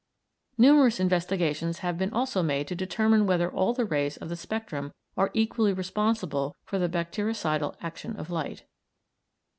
[0.57, 4.91] Numerous investigations have been also made to determine whether all the rays of the spectrum
[5.15, 8.63] are equally responsible for the bactericidal action of light.